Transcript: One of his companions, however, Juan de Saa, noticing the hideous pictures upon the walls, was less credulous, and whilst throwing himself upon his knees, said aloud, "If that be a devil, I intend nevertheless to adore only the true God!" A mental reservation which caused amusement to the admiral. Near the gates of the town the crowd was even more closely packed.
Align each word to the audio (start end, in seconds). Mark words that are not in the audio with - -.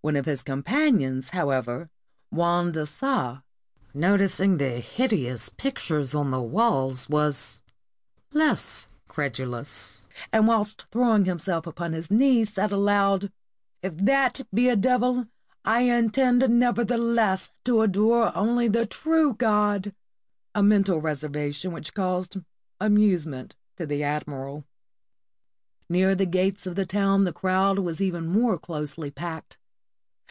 One 0.00 0.14
of 0.14 0.26
his 0.26 0.44
companions, 0.44 1.30
however, 1.30 1.90
Juan 2.30 2.70
de 2.70 2.86
Saa, 2.86 3.40
noticing 3.92 4.56
the 4.56 4.78
hideous 4.78 5.48
pictures 5.48 6.14
upon 6.14 6.30
the 6.30 6.40
walls, 6.40 7.08
was 7.10 7.62
less 8.32 8.86
credulous, 9.08 10.06
and 10.32 10.46
whilst 10.46 10.86
throwing 10.92 11.24
himself 11.24 11.66
upon 11.66 11.92
his 11.92 12.12
knees, 12.12 12.54
said 12.54 12.70
aloud, 12.70 13.32
"If 13.82 13.96
that 13.98 14.40
be 14.54 14.68
a 14.68 14.76
devil, 14.76 15.26
I 15.64 15.80
intend 15.80 16.48
nevertheless 16.48 17.50
to 17.64 17.82
adore 17.82 18.34
only 18.36 18.68
the 18.68 18.86
true 18.86 19.34
God!" 19.34 19.94
A 20.54 20.62
mental 20.62 21.00
reservation 21.00 21.72
which 21.72 21.92
caused 21.92 22.38
amusement 22.80 23.56
to 23.76 23.84
the 23.84 24.04
admiral. 24.04 24.64
Near 25.88 26.14
the 26.14 26.24
gates 26.24 26.68
of 26.68 26.76
the 26.76 26.86
town 26.86 27.24
the 27.24 27.32
crowd 27.32 27.80
was 27.80 28.00
even 28.00 28.28
more 28.28 28.58
closely 28.60 29.10
packed. 29.10 29.58